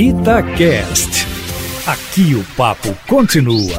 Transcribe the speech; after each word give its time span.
Itacast. 0.00 1.26
Aqui 1.84 2.32
o 2.36 2.44
papo 2.56 2.96
continua. 3.08 3.76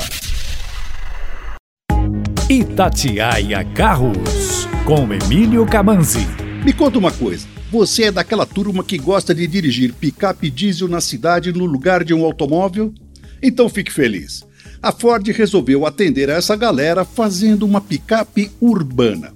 Itatiaia 2.50 3.64
Carros, 3.74 4.68
com 4.84 5.14
Emílio 5.14 5.66
Camanzi. 5.66 6.28
Me 6.66 6.74
conta 6.74 7.00
uma 7.00 7.14
coisa. 7.14 7.48
Você 7.72 8.04
é 8.04 8.12
daquela 8.12 8.46
turma 8.46 8.84
que 8.84 8.98
gosta 8.98 9.34
de 9.34 9.48
dirigir 9.48 9.94
picape 9.94 10.50
diesel 10.50 10.90
na 10.90 11.00
cidade 11.00 11.54
no 11.54 11.64
lugar 11.64 12.04
de 12.04 12.14
um 12.14 12.26
automóvel? 12.26 12.94
Então 13.42 13.70
fique 13.70 13.90
feliz. 13.90 14.44
A 14.82 14.92
Ford 14.92 15.26
resolveu 15.26 15.86
atender 15.86 16.30
a 16.30 16.34
essa 16.34 16.58
galera 16.58 17.06
fazendo 17.06 17.66
uma 17.66 17.80
picape 17.80 18.52
urbana. 18.60 19.32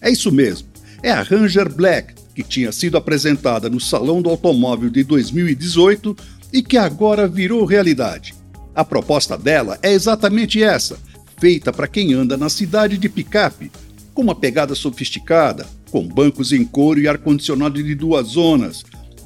É 0.00 0.08
isso 0.08 0.30
mesmo. 0.30 0.68
É 1.02 1.10
a 1.10 1.20
Ranger 1.20 1.68
Black, 1.68 2.14
que 2.38 2.44
tinha 2.44 2.70
sido 2.70 2.96
apresentada 2.96 3.68
no 3.68 3.80
Salão 3.80 4.22
do 4.22 4.30
Automóvel 4.30 4.88
de 4.88 5.02
2018 5.02 6.16
e 6.52 6.62
que 6.62 6.76
agora 6.76 7.26
virou 7.26 7.64
realidade. 7.64 8.32
A 8.72 8.84
proposta 8.84 9.36
dela 9.36 9.76
é 9.82 9.92
exatamente 9.92 10.62
essa, 10.62 10.96
feita 11.40 11.72
para 11.72 11.88
quem 11.88 12.12
anda 12.12 12.36
na 12.36 12.48
cidade 12.48 12.96
de 12.96 13.08
picape, 13.08 13.72
com 14.14 14.22
uma 14.22 14.36
pegada 14.36 14.76
sofisticada, 14.76 15.66
com 15.90 16.06
bancos 16.06 16.52
em 16.52 16.64
couro 16.64 17.00
e 17.00 17.08
ar-condicionado 17.08 17.82
de 17.82 17.92
duas 17.96 18.28
zonas, 18.28 18.84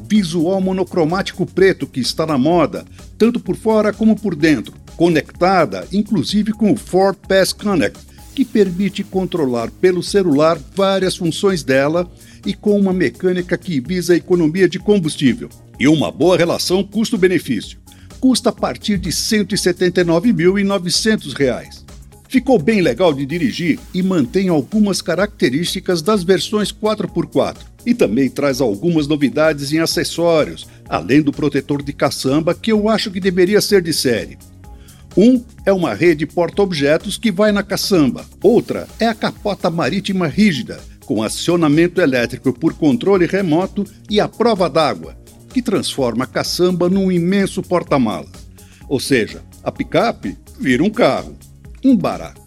visual 0.08 0.58
monocromático 0.62 1.44
preto 1.44 1.86
que 1.86 2.00
está 2.00 2.24
na 2.24 2.38
moda, 2.38 2.82
tanto 3.18 3.38
por 3.38 3.56
fora 3.56 3.92
como 3.92 4.18
por 4.18 4.34
dentro, 4.34 4.72
conectada 4.96 5.86
inclusive 5.92 6.52
com 6.52 6.72
o 6.72 6.76
Ford 6.78 7.18
Pass 7.28 7.52
Connect, 7.52 7.98
que 8.34 8.42
permite 8.42 9.04
controlar 9.04 9.70
pelo 9.70 10.02
celular 10.02 10.58
várias 10.74 11.14
funções 11.14 11.62
dela 11.62 12.10
e 12.44 12.52
com 12.54 12.78
uma 12.78 12.92
mecânica 12.92 13.56
que 13.56 13.80
visa 13.80 14.12
a 14.12 14.16
economia 14.16 14.68
de 14.68 14.78
combustível 14.78 15.48
e 15.78 15.88
uma 15.88 16.12
boa 16.12 16.36
relação 16.36 16.84
custo-benefício. 16.84 17.80
Custa 18.20 18.50
a 18.50 18.52
partir 18.52 18.98
de 18.98 19.08
R$ 19.08 19.14
179.900. 19.14 21.82
Ficou 22.28 22.58
bem 22.58 22.80
legal 22.80 23.12
de 23.12 23.26
dirigir 23.26 23.78
e 23.92 24.02
mantém 24.02 24.48
algumas 24.48 25.02
características 25.02 26.00
das 26.00 26.22
versões 26.22 26.72
4x4 26.72 27.58
e 27.84 27.92
também 27.92 28.30
traz 28.30 28.60
algumas 28.60 29.06
novidades 29.06 29.72
em 29.72 29.80
acessórios, 29.80 30.66
além 30.88 31.20
do 31.20 31.32
protetor 31.32 31.82
de 31.82 31.92
caçamba 31.92 32.54
que 32.54 32.72
eu 32.72 32.88
acho 32.88 33.10
que 33.10 33.20
deveria 33.20 33.60
ser 33.60 33.82
de 33.82 33.92
série. 33.92 34.38
Um 35.16 35.44
é 35.66 35.72
uma 35.72 35.92
rede 35.92 36.24
porta-objetos 36.24 37.18
que 37.18 37.30
vai 37.30 37.52
na 37.52 37.62
caçamba. 37.62 38.24
Outra 38.42 38.88
é 38.98 39.06
a 39.06 39.14
capota 39.14 39.68
marítima 39.68 40.26
rígida, 40.26 40.80
com 41.04 41.22
acionamento 41.22 42.00
elétrico 42.00 42.52
por 42.52 42.74
controle 42.74 43.26
remoto 43.26 43.84
e 44.08 44.20
a 44.20 44.28
prova 44.28 44.68
d'água, 44.68 45.16
que 45.52 45.62
transforma 45.62 46.24
a 46.24 46.26
caçamba 46.26 46.88
num 46.88 47.10
imenso 47.10 47.62
porta-malas. 47.62 48.30
Ou 48.88 49.00
seja, 49.00 49.42
a 49.62 49.70
picape 49.70 50.36
vira 50.58 50.82
um 50.82 50.90
carro. 50.90 51.36
Um 51.84 51.96
barato. 51.96 52.40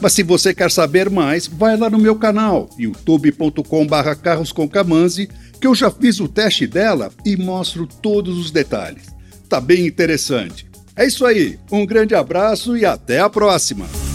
Mas 0.00 0.12
se 0.12 0.22
você 0.22 0.54
quer 0.54 0.70
saber 0.70 1.08
mais, 1.08 1.46
vai 1.46 1.76
lá 1.76 1.88
no 1.88 1.98
meu 1.98 2.16
canal, 2.16 2.68
youtube.com.br 2.78 4.14
carroscomcamanzi, 4.22 5.28
que 5.60 5.66
eu 5.66 5.74
já 5.74 5.90
fiz 5.90 6.20
o 6.20 6.28
teste 6.28 6.66
dela 6.66 7.10
e 7.24 7.36
mostro 7.36 7.86
todos 7.86 8.38
os 8.38 8.50
detalhes. 8.50 9.06
Tá 9.48 9.60
bem 9.60 9.86
interessante. 9.86 10.66
É 10.94 11.06
isso 11.06 11.24
aí, 11.24 11.58
um 11.70 11.86
grande 11.86 12.14
abraço 12.14 12.76
e 12.76 12.84
até 12.84 13.20
a 13.20 13.30
próxima! 13.30 14.05